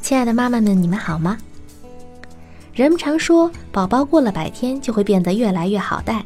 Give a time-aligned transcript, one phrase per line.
[0.00, 1.36] 亲爱的妈妈们，你们好吗？
[2.72, 6.24] 人们常说，宝宝过了百天就会变得越来越好带。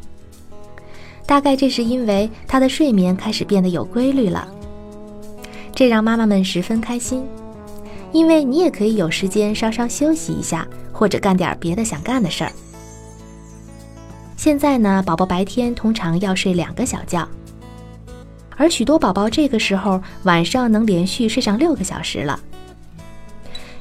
[1.25, 4.49] 大概这是因为他的睡眠开始变得有规律了，
[5.75, 7.25] 这让妈妈们十分开心，
[8.13, 12.53] 因为你也可以有时间稍稍休息一下，或者干点别的想干的事儿。
[14.37, 17.29] 现在呢，宝宝白天通常要睡两个小觉，
[18.57, 22.39] 而许多宝宝这个时候晚上能连续睡上六个小时了。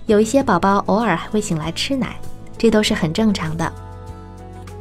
[0.08, 2.18] 有一些宝宝偶尔还会醒来吃奶，
[2.58, 3.72] 这都是很正常的。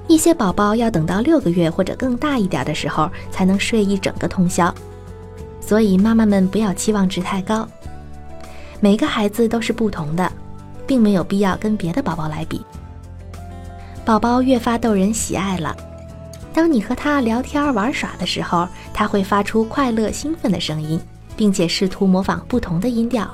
[0.08, 4.72] 一些宝宝要等到六个月或者更大一点的时候才能睡一整个通宵，
[5.60, 7.68] 所以妈妈们不要期望值太高。
[8.80, 10.30] 每个孩子都是不同的，
[10.86, 12.60] 并没有必要跟别的宝宝来比。
[14.04, 15.76] 宝宝越发逗人喜爱了，
[16.52, 21.00] 当你和他聊天玩耍的时候，他会发出快乐兴奋的声音，
[21.36, 23.28] 并且试图模仿不同的音调。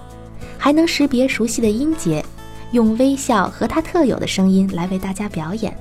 [0.58, 2.24] 还能识别熟悉的音节，
[2.70, 5.76] 用微笑和他特有的声音来为大家表演。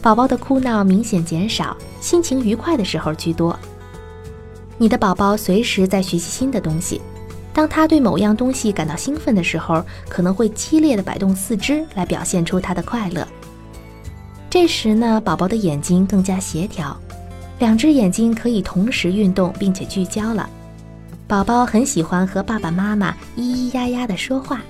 [0.00, 3.54] 宝宝的哭闹明显减少，心情愉快的时候居多。
[4.78, 7.00] 你的宝宝随时在学习新的东西，
[7.54, 13.26] 当他对某样东西感到兴奋的时候，可能会激烈的摆动四肢来表现出他的快乐。
[14.50, 16.96] 这时呢，宝宝的眼睛更加协调，
[17.60, 20.50] 两只眼睛可以同时运动并且聚焦了。
[21.28, 24.60] 宝宝很喜欢和爸爸妈妈咿咿呀呀的说话，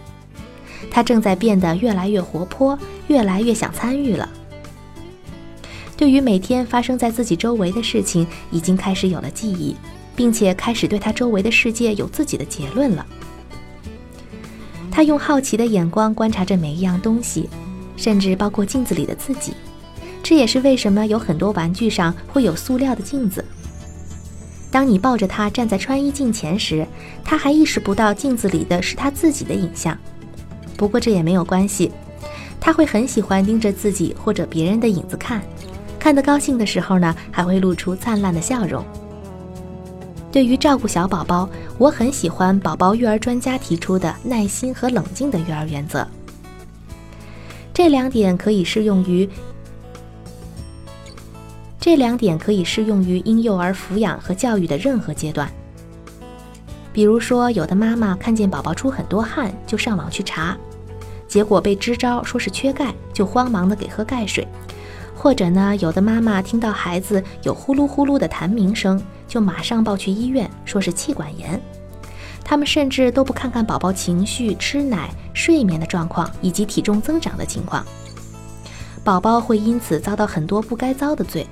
[0.91, 2.79] 他正在变得越来越活泼，
[3.09, 4.29] 越来越想参与了。
[5.97, 9.75] 对于每天发生在自己周围的事情，已经开始有了记忆，
[10.17, 13.07] 并且开始对他周围的世界有自己的结论了。
[14.91, 17.49] 他用好奇的眼光观察着每一样东西，
[17.97, 19.53] 甚至包括镜子里的自己。
[20.23, 23.45] 这也是为什么有很多玩具上会有塑料的镜子。
[24.71, 26.87] 当你抱着他站在穿衣镜前时，
[27.23, 29.97] 他还意识不到镜子里的是他自己的影像。
[30.77, 31.93] 不过这也没有关系，
[32.61, 35.43] 他会很喜欢盯着自己或者别人的影子看，
[35.99, 38.85] 看得高兴的时候呢，还会露出灿烂的笑容。
[40.35, 46.05] 对于照顾小宝宝，我很喜欢宝宝育儿专家提出的耐心和冷静的育儿原则。
[47.73, 49.31] 这两点可以适用于。
[51.79, 55.49] 这两点可以适用于婴幼儿抚养和教育的任何阶段。
[56.93, 60.59] 比如说，有的妈妈看见宝宝出很多汗，就上网去查，
[61.29, 64.45] 结果被支招说是缺钙，就慌忙的给喝钙水；
[65.15, 71.61] 或者呢，有的妈妈听到孩子有呼噜呼噜的痰鸣声，就马上抱去医院，说是气管炎。
[72.45, 77.85] 他们甚至都不看看宝宝情绪、吃奶、睡眠的状况以及体重增长的情况，
[79.03, 81.47] 宝宝会因此遭到很多不该遭的罪。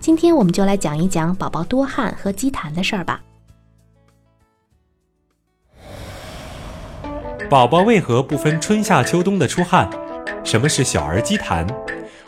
[0.00, 3.20] 今天我们就来讲一讲宝宝多汗和积痰的事儿吧。
[7.48, 9.88] 宝宝为何不分春夏秋冬的出汗？
[10.44, 11.66] 什么是小儿积痰？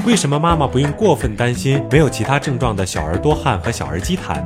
[0.06, 4.42] 为什么妈妈不用过分担心没有其他症状的小儿多汗和小儿积痰？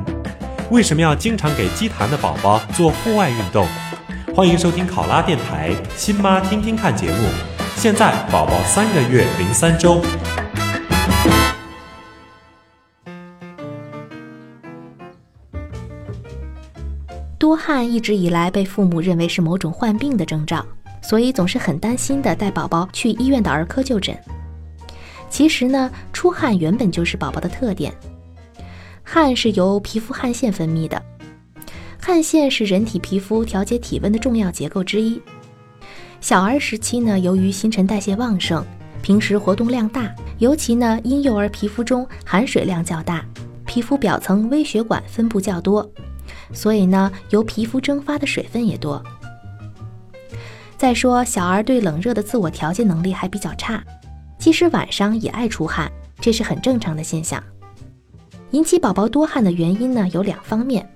[0.69, 3.65] 为什么要经常给积痰的宝宝做户外运动？
[4.35, 7.17] 欢迎收听考拉电台《新妈听听看》节目。
[7.77, 10.01] 现在宝宝三个月零三周。
[17.39, 20.65] 多汗一直以来被父母认为是某种患病的征兆，
[21.01, 24.15] 所以总是很担心的带宝宝去医院的儿科就诊。
[25.29, 27.93] 其实呢，出汗原本就是宝宝的特点。
[29.03, 31.01] 汗是由皮肤汗腺分泌的，
[31.99, 35.21] 汗腺是人体皮肤调节体温的重要结构之一。
[36.21, 38.65] 小儿时期呢，由于新陈代谢旺盛，
[39.03, 43.23] 平时活动量大，尤其呢婴幼儿皮肤中含水量较大，
[43.65, 45.87] 皮肤表层微血管分布较多。
[46.51, 49.03] 所以呢，由皮肤蒸发的水分也多。
[50.77, 53.83] 再说，小儿对冷热的自我调节能力还比较差，
[54.45, 57.43] 其实晚上也爱出汗，这是很正常的现象。
[58.51, 60.87] 引起宝宝多汗的原因呢有两方面：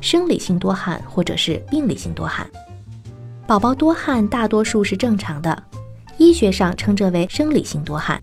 [0.00, 2.48] 生理性多汗或者是病理性多汗。
[3.46, 5.62] 宝宝多汗大多数是正常的，
[6.16, 8.18] 医学上称这为生理性多汗。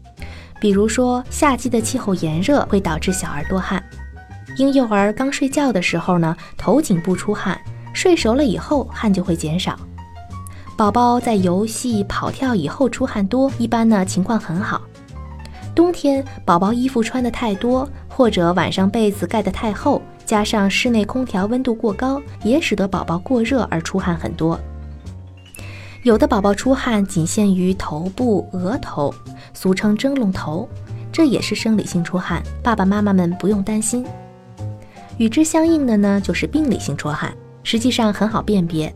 [0.60, 3.84] 比如说，夏季的气候炎热会导致小儿多汗。
[4.58, 7.56] 婴幼儿刚睡觉的时候呢，头颈部出汗，
[7.94, 9.80] 睡熟了以后汗就会减少。
[10.78, 14.82] 宝宝在游戏跑跳以后出汗多，一般呢情况很好。
[15.74, 24.60] 冬天宝宝衣服穿的太多，或者晚上被子盖得太厚，加上室内空调温度过高，也使得宝宝过热而出汗很多。
[26.04, 29.14] 有的宝宝出汗仅限于头部、额头，
[29.54, 30.68] 俗称蒸笼头，
[31.10, 34.06] 这也是生理性出汗，爸爸妈妈们不用担心。
[35.18, 37.34] 与之相应的呢，就是病理性出汗，
[37.64, 38.94] 实际上很好辨别。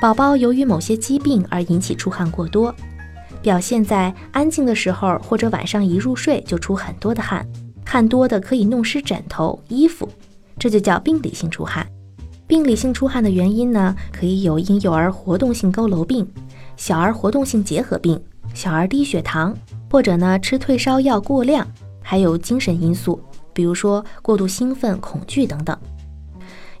[0.00, 2.74] 宝宝由于某些疾病而引起出汗过多，
[3.42, 7.46] 表现在安静的时候或者晚上一入睡就出很多的汗，
[7.84, 10.08] 汗多的可以弄湿枕头、衣服，
[10.58, 11.86] 这就叫病理性出汗。
[12.46, 16.26] 病理性出汗的原因呢，可以有婴幼儿活动性佝偻病、
[16.78, 18.18] 小儿活动性结核病、
[18.54, 19.54] 小儿低血糖，
[19.90, 21.66] 或者呢吃退烧药过量，
[22.00, 23.20] 还有精神因素，
[23.52, 25.76] 比如说过度兴奋、恐惧等等。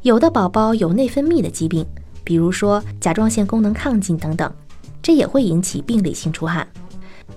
[0.00, 1.86] 有的宝宝有内分泌的疾病，
[2.24, 4.52] 比如说甲状腺功能亢进等等，
[5.02, 6.66] 这也会引起病理性出汗。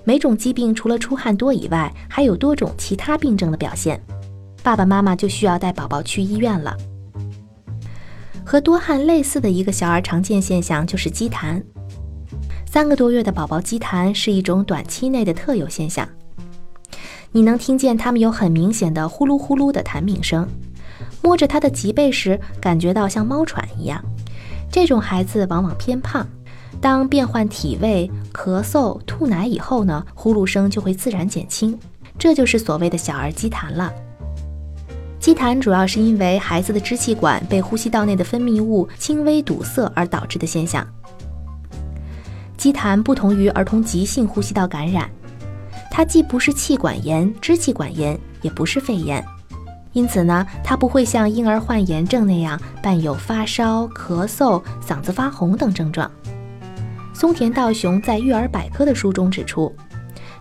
[0.04, 4.00] 每种疾病除了出汗多以外，还有多种其他病症的表现，
[4.62, 6.76] 爸爸妈妈就需要带宝宝去医院了。
[8.44, 11.62] 和多汗类似的一个小儿常见现象就是积痰。
[12.66, 16.06] 三个多月的宝宝积痰是一种短期内的特有现象，
[17.32, 20.46] 你能听见他们有很明显的呼噜呼噜的痰鸣声，
[21.22, 24.04] 摸着他的脊背时感觉到像猫喘一样。
[24.74, 26.26] 这种孩子往往偏胖，
[26.80, 31.78] 当变换体位、咳嗽、吐奶以后呢，呼噜声就会自然减轻，
[32.18, 33.92] 这就是所谓的小儿积痰了。
[35.20, 40.84] 积痰主要是因为孩子的支气管被呼吸道内的分泌物轻微堵塞而导致的现象。
[42.56, 45.08] 积痰不同于儿童急性呼吸道感染，
[45.88, 49.24] 它既不是气管炎、支气管炎，也不是肺炎，
[49.94, 56.10] 因此呢，它不会像婴儿患炎症那样伴有发烧、咳嗽、嗓子发红等症状。
[57.14, 59.72] 松田道雄在《育儿百科》的书中指出，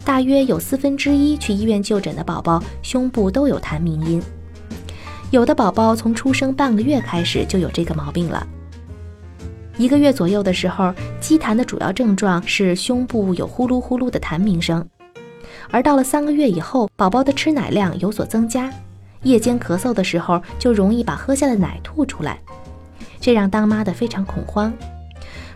[0.04, 4.22] 大约有四分之一去医院就诊的宝宝胸部都有痰鸣音。
[5.30, 8.46] 有的宝宝从出生半个月开始就有这个毛病了。
[9.78, 14.88] 一个月左右的时候，积痰的主要症状是胸部有呼噜呼噜的痰鸣声，
[15.70, 18.72] 而到了三个月以后，宝宝的吃奶量有所增加，
[19.24, 22.40] 夜间咳嗽的时候就容易把喝下的奶吐出来，
[23.20, 24.72] 这让当妈的非常恐慌。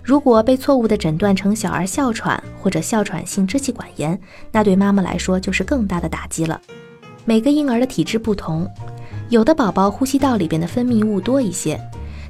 [0.01, 4.19] 如果被错误的诊断成小儿哮喘或者哮喘性支气管炎，
[4.51, 6.61] 那对妈妈来说就是更大的打击了。
[7.25, 8.65] 每个婴儿的体质不同。
[9.29, 11.77] 有的宝宝呼吸道里边的分泌物多一些，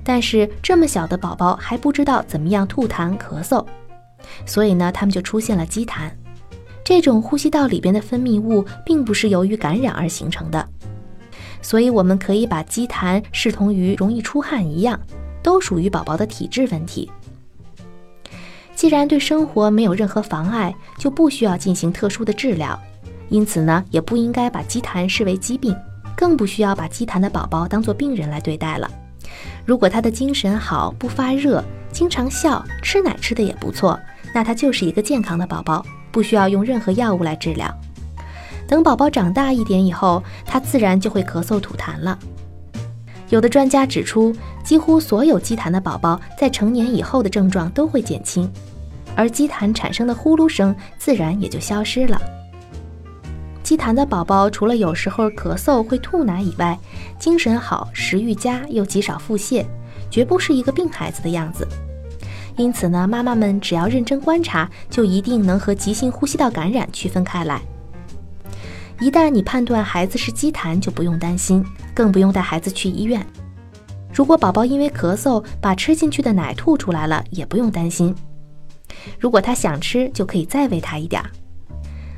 [0.03, 3.63] 但是这么小的宝宝还不知道怎么样吐痰咳嗽，
[4.47, 6.09] 所以呢，他们就出现了积痰。
[6.83, 10.67] 这种呼吸道里边的分泌物并不是由于感染而形成的，
[11.67, 14.97] 所以我们可以把积痰视同于容易出汗一样，
[15.43, 17.11] 都属于宝宝的体质问题。
[18.73, 22.79] 既然对生活没有任何妨碍，就不需要进行特殊的治疗，
[23.27, 25.75] 因此呢，也不应该把积痰视为疾病。
[26.15, 28.89] 更不需要把积痰的宝宝当做病人来对待了。
[29.65, 31.61] 如果他的精神好，不发热，
[31.91, 33.99] 经常笑，吃奶吃的也不错，
[34.33, 37.69] 那他就是一个健康的宝宝，不需要用任何药物来治疗。
[38.67, 42.17] 等宝宝长大一点以后，他自然就会咳嗽吐痰了。
[43.29, 48.49] 有的专家指出，几乎所有积痰的宝宝在成年以后的症状都会减轻，
[49.15, 52.21] 而积痰产生的呼噜声自然也就消失了。
[53.63, 56.77] 积痰的宝宝除了有时候咳嗽会吐奶以外，
[57.19, 59.65] 精神好，食欲佳，又极少腹泻，
[60.09, 61.67] 绝不是一个病孩子的样子。
[62.55, 67.61] 因此呢，妈妈们只要认真观察，就一定能和急性呼吸道感染区分开来。
[68.99, 71.63] 一旦你判断孩子是积痰，就不用担心，
[71.93, 73.25] 更不用带孩子去医院。
[74.11, 78.15] 如果宝宝因为咳嗽把吃进去的奶吐出来了，也不用担心。
[79.19, 81.29] 如果他想吃，就可以再喂他一点儿。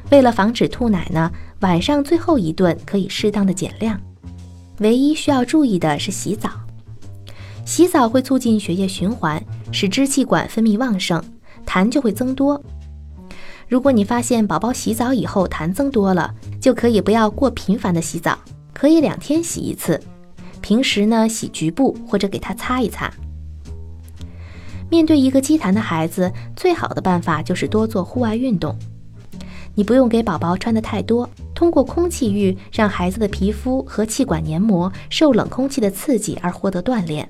[0.09, 3.99] 为了防止吐奶呢，晚上最后一顿可以适当的减量。
[4.79, 6.49] 唯一需要注意的是洗澡，
[7.65, 9.43] 洗澡会促进血液循环，
[9.73, 11.21] 使支气管分泌旺盛，
[11.65, 12.59] 痰就会增多。
[13.69, 18.35] 如果你发现宝宝洗澡以后痰增多了，就可以不要过频繁的洗澡，
[18.73, 20.01] 可以两天洗一次。
[20.59, 23.13] 平时呢，洗局部或者给他擦一擦。
[24.89, 28.75] 面对一个积痰的孩子，最好的办法就是多做户外运动。
[29.75, 37.29] 你不用给宝宝穿的太多，通过空气浴让孩子的皮肤和气管黏膜受冷空气的刺激而获得锻炼。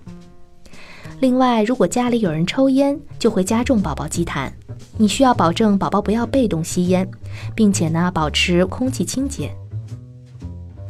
[1.20, 4.50] 另外，如果家里有人抽烟，就会加重宝宝积痰。
[4.98, 7.06] 你需要保证宝宝不要被动吸烟，
[7.54, 9.54] 并且呢保持空气清洁。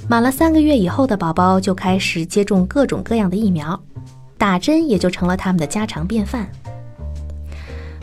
[0.07, 3.79] 满了三个月以后的宝宝就开始接种各种各样的疫苗，
[4.37, 6.47] 打针也就成了他们的家常便饭。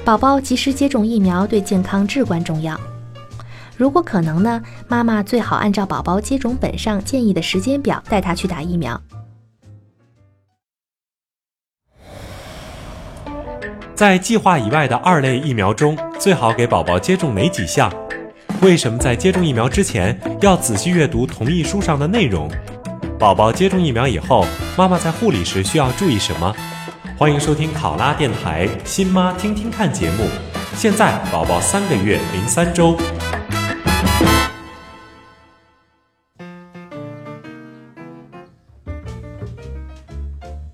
[0.05, 2.79] 宝宝及时接种疫苗对健康至关重要。
[3.77, 9.01] 如果可能呢，妈妈最好按照宝宝接种本上建议的时间表带他去打疫苗。
[13.95, 17.91] 在计划以外的二类疫苗中，最好给宝宝接种哪几项？
[18.61, 22.51] 为什么在接种疫苗之前要仔细阅读同意书上的内容？
[23.19, 24.45] 宝宝接种疫苗以后，
[24.77, 26.55] 妈妈在护理时需要注意什么？
[27.17, 30.29] 欢迎收听考拉电台《新妈听听看》节目。
[30.75, 32.95] 现在宝宝三个月零三周。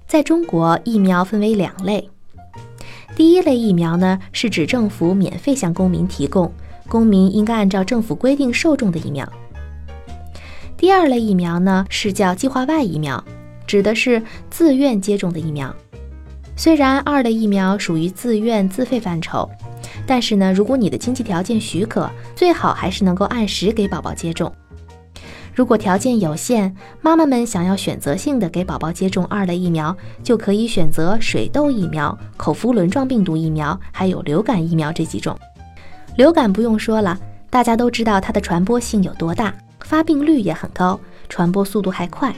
[0.09, 2.11] 在中国，疫苗分为两类。
[3.15, 6.51] 第一类疫苗呢，是指政府免费向公民提供，
[6.89, 9.31] 公民应该按照政府规定受种的疫苗。
[10.77, 13.23] 第二类疫苗呢，是叫计划外疫苗，
[13.67, 15.75] 指的是自愿接种的疫苗。
[16.57, 19.49] 虽然二类疫苗属于自愿自费范畴，
[20.07, 24.53] 但是呢，如果你的经济条件许可，最好还是能够按时给宝宝接种。
[25.55, 35.39] 如果条件有限，妈妈们想要选择性的给宝宝接种二类疫苗，就可以选择水痘疫苗、口服轮状病毒疫苗，还有流感疫苗这几种。
[36.17, 37.19] 流感不用说了，
[37.51, 42.35] 大家都知道它的传播性有多大，发病率也很高，传播速度还快。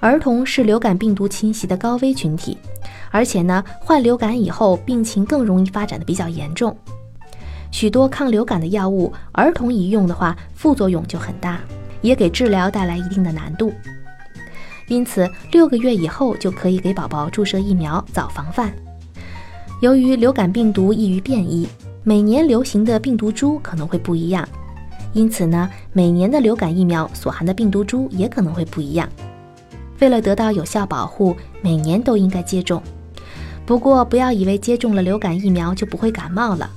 [0.00, 2.58] 儿童是流感病毒侵袭的高危群体，
[3.10, 6.76] 而且呢，患流感以后病情更容易发展的比较严重。
[7.70, 11.60] 许多抗流感的药物，儿童一用的话，副作用就很大。
[12.02, 13.72] 也给治疗带来一定的难度，
[14.88, 18.72] 因此六个月以后就可以给宝宝注射疫苗，早防范。
[19.80, 21.66] 由于流感病毒易于变异，
[22.04, 24.46] 每年流行的病毒株可能会不一样，
[25.12, 29.08] 因此呢，每年的流感疫苗所含的病毒株也可能会不一样。
[30.00, 32.82] 为了得到有效保护，每年都应该接种。
[33.66, 36.68] 不过，不要以为接种了流感疫苗就不会感冒了。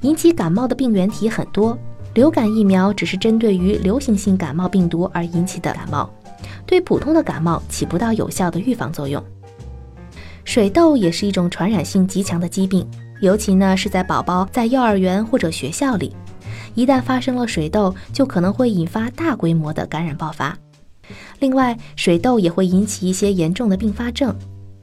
[0.00, 1.78] 引起感冒的病原体很多。
[2.14, 6.10] 流感疫苗只是针对于流行性感冒病毒而引起的感冒，
[6.66, 9.22] 对普通的感冒起不到有效的预防作用。
[10.44, 12.86] 水痘也是一种传染性极强的疾病，
[13.20, 16.14] 尤其呢是在宝宝在幼儿园或者学校里，
[16.74, 20.56] 一旦发生了水痘，就可能会引发大规模的感染爆发。
[21.38, 24.36] 另外，水痘也会引起一些严重的并发症，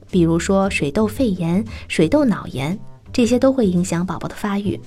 [0.10, 2.78] 比如说水痘肺炎、水痘脑炎，
[3.14, 4.80] 这些都会影响宝宝的发育。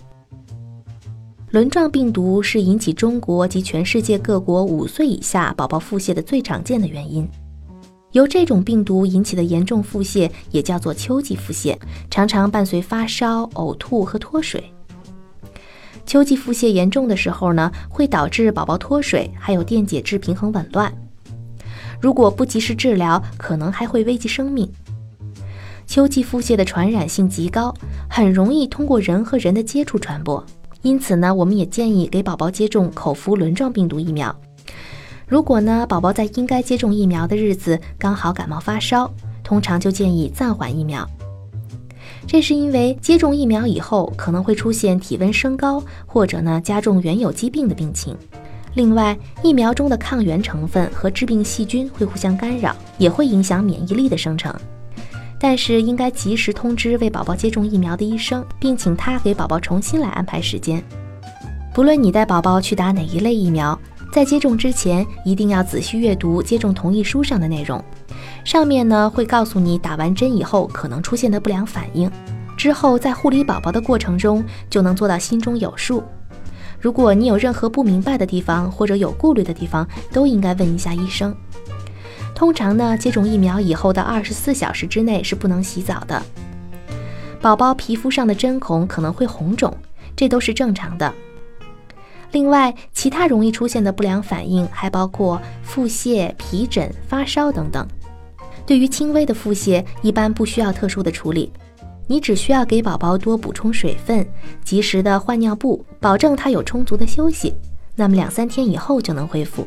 [1.53, 7.29] 轮状病毒是引起中国及全世界各国五岁以下宝宝腹泻的最常见的原因。
[8.13, 11.77] 由这种病毒引起的严重腹泻也叫做秋季腹泻，
[12.11, 14.65] 常常伴随发烧、呕吐和脱水。
[16.07, 20.91] 秋季腹泻严重的时候呢，会导致宝宝脱水，还有电解质平衡紊乱。
[22.01, 24.67] 如果不及时治疗，可能还会危及生命。
[25.87, 27.75] 秋季腹泻的传染性极高，
[28.09, 30.43] 很容易通过人和人的接触传播。
[30.83, 34.35] 因此呢，我们也建议给宝宝接种口服轮状病毒疫苗。
[35.27, 39.11] 如果呢，宝宝在应该接种疫苗的日子刚好感冒发烧，
[39.43, 41.09] 通常就建议暂缓疫苗。
[42.27, 48.17] 这是因为接种疫苗以后可能会出现体温升高，或者呢加重原有疾病的病情。
[48.75, 54.55] 另外，疫苗中的抗原成分和致病细菌会互相干扰，也会影响免疫力的生成。
[55.43, 60.81] 但是应该及时通知为宝宝接种疫苗的医生，并请他给宝宝重新来安排时间。
[61.75, 63.77] 不论你带宝宝去打哪一类疫苗，
[64.13, 67.85] 在接种之前一定要仔细阅读接种同意书上的内容，
[68.45, 72.09] 上面呢会告诉你打完针以后可能出现的不良反应，
[72.57, 76.05] 之后在护理宝宝的过程中就能做到心中有数。
[76.79, 81.35] 如果你有任何不明白的地方或者有顾虑的地方，都应该问一下医生。
[82.43, 86.21] 通常呢，接种疫苗以后的二十四小时之内是不能洗澡的。
[87.41, 89.73] 宝宝皮肤上的针孔可能会红肿，
[90.17, 91.15] 这都是正常的。
[92.33, 97.87] 另外，其他容易出现的不良反应还包括腹泻、皮疹、发烧等等。
[98.67, 101.53] 对于轻微的腹泻，一般不需要特殊的处理，
[102.09, 104.27] 你只需要给宝宝多补充水分，
[104.65, 107.55] 及时的换尿布，保证他有充足的休息，
[107.95, 109.65] 那么两三天以后就能恢复。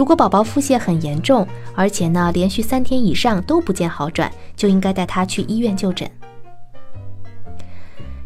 [0.00, 6.10] 如果宝宝腹泻很严重，而且呢连续三天以上都不见好转，就应该带他去医院就诊。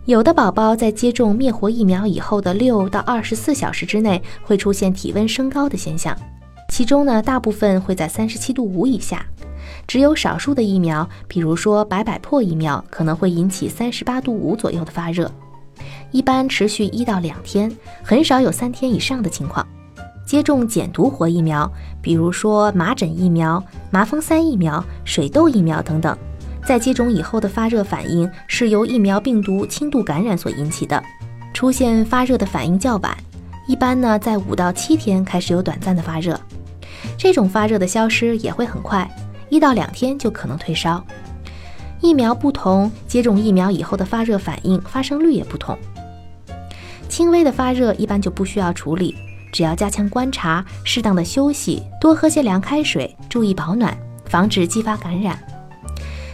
[0.04, 6.16] 有的宝宝在接种灭活疫苗以后的六到二十四小时之内会出现体温升高的现象，
[6.68, 9.26] 其中呢大部分会在三十七度五以下，
[9.88, 15.28] 只有少数的疫苗，比如说百百破疫苗，可能会引起三十八度五左右的发热，
[16.12, 17.68] 一般持续一到两天，
[18.04, 19.66] 很少有三天以上的情况。
[20.24, 26.16] 接种减毒活疫苗，比如说麻疹疫苗、麻风腮疫苗、水痘疫苗等等，
[26.64, 31.02] 在接种以后的发热反应是由疫苗病毒轻度感染所引起的，
[31.52, 33.16] 出现发热的反应较晚，
[33.68, 36.40] 一般呢在五到七天开始有短暂的发热，
[37.18, 39.08] 这种发热的消失也会很快，
[39.50, 41.04] 一到两天就可能退烧。
[42.00, 45.78] 疫苗不同，接种疫苗以后的发热反应发生率也不同，
[47.08, 49.14] 轻微的发热一般就不需要处理。
[49.54, 55.38] 只要加强观察，适当的休息，多喝些凉开水，注意保暖，防止继发感染。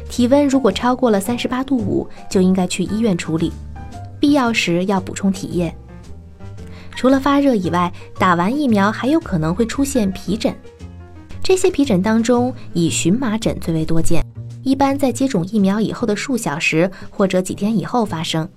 [0.08, 3.52] 体温如果超过了三十八度五，就应该去医院处理，
[4.18, 5.70] 必要时要补充体液。
[6.96, 10.56] 除了发热以外，打完疫苗还有可能会出现皮疹，
[11.42, 14.24] 这些皮疹当中以荨麻疹最为多见，
[14.62, 18.48] 一般在接种疫苗以后的数小时或者几天以后发生。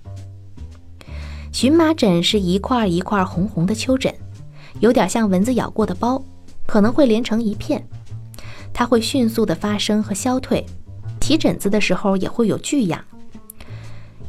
[1.52, 4.10] 荨麻疹是一块一块红红的丘疹。
[4.80, 6.22] 有点像蚊子咬过的包，
[6.66, 7.86] 可能会连成一片，
[8.74, 10.66] 它会迅速的发生和消退，
[11.22, 13.04] 起疹子的时候也会有剧痒。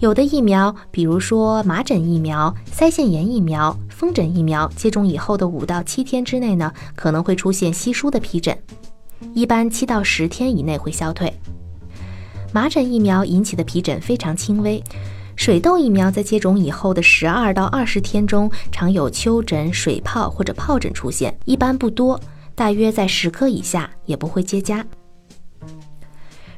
[0.01, 8.59] 有的疫苗，比如说麻疹疫苗、腮腺炎疫苗、风疹疫苗，接种以后的五到七天之内呢，可能会出现稀疏的皮疹，
[9.33, 11.33] 一般七到十天以内会消退。
[12.53, 14.83] 麻疹疫苗引起的皮疹非常轻微。
[15.37, 22.19] 水痘疫苗在接种以后的十二到二十天中，常有丘疹、水泡或者疱疹出现，一般不多，
[22.55, 24.85] 大约在十颗以下，也不会结痂。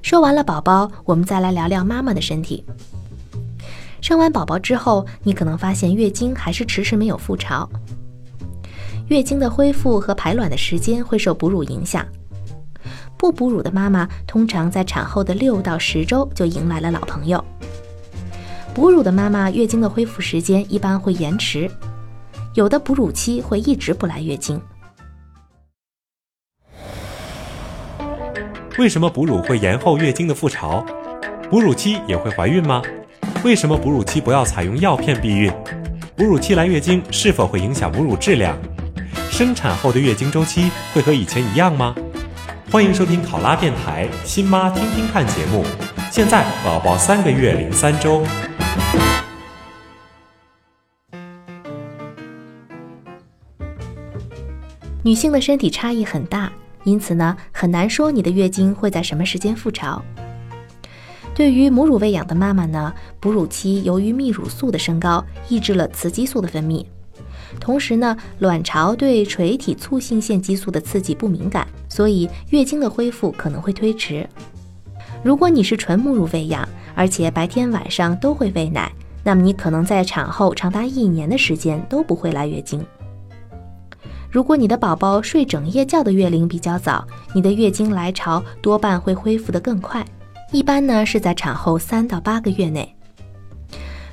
[0.03, 2.65] 说完了宝宝，我们再来聊聊妈妈的身体。
[4.01, 7.69] 生完宝宝之后，你可能发现月经还是迟迟没有复潮。
[9.09, 12.07] 月经的恢复和排卵的时间会受哺乳影响。
[13.17, 17.43] 不哺乳的妈妈通常在产后的六到十周就迎来了老朋友。
[18.77, 21.67] 哺乳的妈妈月经的恢复时间一般会延迟，
[22.53, 24.61] 有的哺乳期会一直不来月经。
[28.77, 30.85] 为什么哺乳会延后月经的复潮？
[31.49, 32.83] 哺乳期也会怀孕吗？
[33.43, 35.51] 为什么哺乳期不要采用药片避孕？
[36.15, 38.59] 哺乳期来月经是否会影响母乳质量？
[39.31, 41.95] 生产后的月经周期会和以前一样吗？
[42.71, 45.65] 欢迎收听考拉电台新妈听听看节目。
[46.11, 48.23] 现在宝宝三个月零三周。
[55.03, 60.03] 女性的身体差异很大，因此呢，很难说你的月经会在什么时间复潮。
[61.33, 66.85] 对于母乳喂养的妈妈呢，哺乳期由于泌乳素的升高，抑制了雌激素的分泌，
[67.61, 74.29] 同时呢，卵巢对垂体促性腺激素的刺激不敏感，所以月经的恢复可能会推迟。
[75.23, 78.91] 如果你是纯母乳喂养，而且白天晚上都会喂奶，
[79.23, 82.85] 那么你可能在产后长达一年的时间都不会来月经。
[84.31, 90.05] 如果你的宝宝睡整夜觉的月龄比较早，你的月经来潮多半会恢复得更快，
[90.53, 92.97] 一般呢是在产后三到八个月内。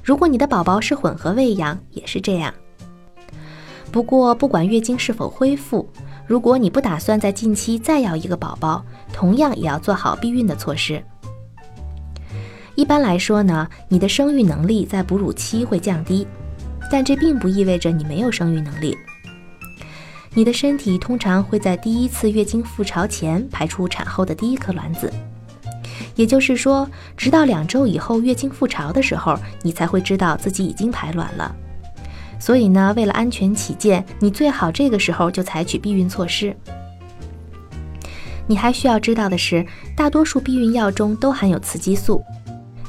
[0.04, 2.54] 如果你的宝宝是混合喂养，也是这样。
[3.91, 5.88] 不过不管月经是否恢复，
[6.28, 11.02] 如果你不打算在近期再要一个宝宝，同样也要做好避孕的措施。
[12.76, 16.28] 一般来说呢，你的生育能力在哺乳期会降低，
[16.92, 18.98] 但这并不意味着你没有生育能力。
[20.34, 25.14] 你的身体通常会在第一次月经复潮前排出产后的第一颗卵子，
[26.16, 31.56] 也就是说，直到两周以后月经复潮的时候，你才会知道自己已经排卵了。
[32.40, 36.56] 所以呢，为了安全起见，你最好这个时候就采取避孕措施。
[38.48, 39.64] 你还需要知道的是，
[39.96, 42.22] 大多数避孕药中都含有雌激素，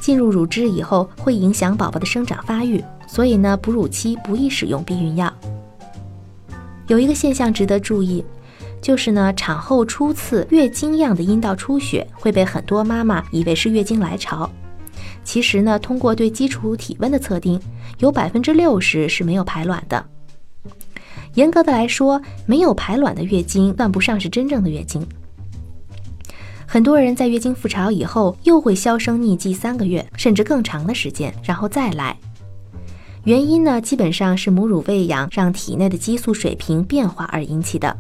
[0.05, 5.33] 进入乳汁以后会影响宝宝的生长发育，所以呢，哺乳期不宜使用避孕药。
[6.89, 8.23] 有一个现象值得注意，
[8.83, 14.51] 就是呢，产后初次月经样的阴道出血会被很多妈妈以为是月经来潮。
[15.25, 17.59] 其实呢，通过对基础体温的测定，
[17.97, 20.05] 有百分之六十是没有排卵的。
[21.33, 25.03] 严格的来说，没有排卵的月经算不上是真正的月经。
[26.75, 32.19] 很多人在月经复潮以后，又会销声匿迹三个月甚至更长的时间，然后再来。
[33.23, 37.97] 原因呢，基本上是母乳喂养让体内的激素水平变化而引起的。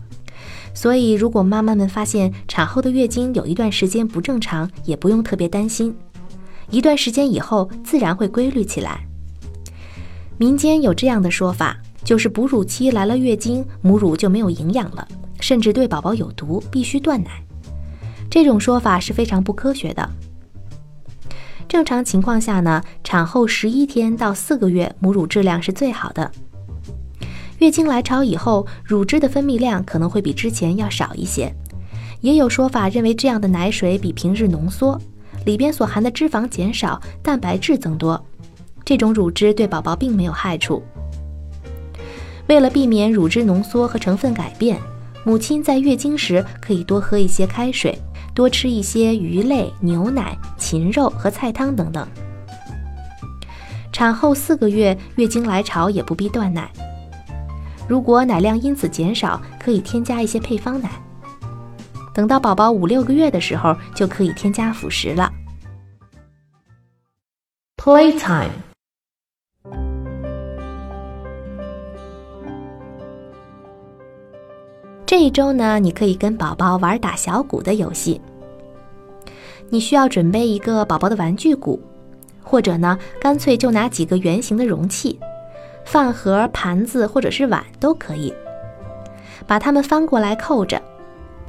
[0.74, 5.96] 所以，如果妈妈们发现产后的月经有一段时间不正常，也不用特别担心，
[6.68, 9.06] 一段时间以后自然会规律起来。
[10.36, 15.06] 民间有这样的说法，就是哺乳期来了月经，母乳就没有营养了，
[15.38, 17.43] 甚至对宝宝有毒，必须断奶。
[18.34, 20.10] 这种说法是非常不科学的。
[21.68, 26.28] 正常情况下呢，产后十一天到四个月，母乳质量是最好的。
[27.58, 31.54] 月经来潮以后，乳汁的分泌量可能会比之前要少一些。
[32.22, 35.00] 也有说法认为，这样的奶水比平日浓缩，
[35.46, 38.20] 里边所含的脂肪减少，蛋白质增多。
[38.84, 40.82] 这种乳汁对宝宝并没有害处。
[42.48, 44.80] 为了避免乳汁浓缩和成分改变，
[45.22, 47.96] 母亲在月经时可以多喝一些开水，
[48.34, 52.06] 多吃一些鱼类、牛奶、禽肉和菜汤等等。
[53.92, 56.68] 产后四个月月经来潮也不必断奶。
[57.86, 60.90] 如果奶量因此减少，可以添加一些配方奶。
[62.12, 65.32] 等到宝宝五六个月的时候，就可以添加辅食了。
[67.76, 68.73] Playtime。
[75.06, 78.20] 这一周呢，你可以跟宝宝玩打小鼓的游戏。
[79.68, 81.78] 你需要准备一个宝宝的玩具鼓，
[82.42, 85.18] 或者呢，干脆就拿几个圆形的容器。
[85.84, 88.32] 饭盒、盘子或者是碗都可以，
[89.46, 90.80] 把它们翻过来扣着，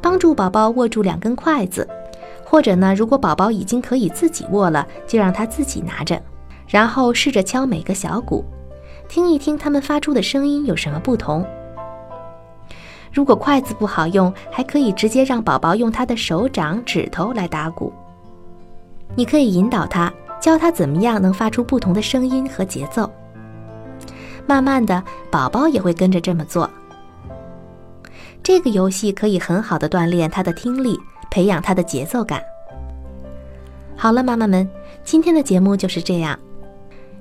[0.02, 1.88] 帮助宝宝握住两根筷子，
[2.44, 6.22] 或者呢，如果宝宝已经可以自己握了，就让他自己拿着，
[6.68, 8.44] 然后试着敲每个小鼓，
[9.08, 11.46] 听一听它们发出的声音有什么不同。
[13.16, 17.94] 如果筷子不好用，还可以直接让宝宝用他的手掌、指头来打鼓。
[19.16, 23.10] 你可以引导他，教他怎么样能发出不同的声音和节奏。
[24.46, 25.02] 慢慢的，
[25.32, 26.70] 宝宝也会跟着这么做。
[28.44, 31.00] 这个游戏可以很好的锻炼他的听力，
[31.32, 32.42] 培养他的节奏感。
[33.96, 34.70] 好了，妈妈们，
[35.06, 36.38] 今天的节目就是这样。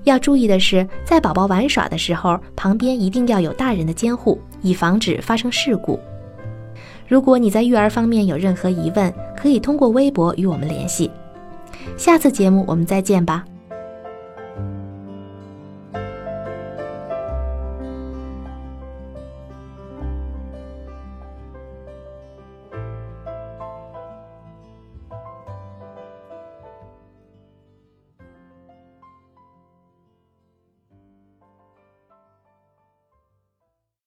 [0.03, 6.01] 要注意的是，在宝宝玩耍的时候，旁边一定要有大人的监护，以防止发生事故。
[7.07, 11.11] 如果你在育儿方面有任何疑问，可以通过微博与我们联系。
[11.97, 13.45] 下次节目我们再见吧。